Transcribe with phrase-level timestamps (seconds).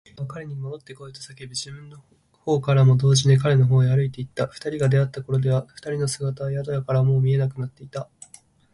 [0.17, 2.01] Ｋ は彼にもどってこいと叫び、自分の
[2.31, 4.47] ほうからも同時に彼のほうへ歩いていった。
[4.47, 8.09] 二人が出会ったところでは、二人の姿は宿屋からはもう見えなくなっていた。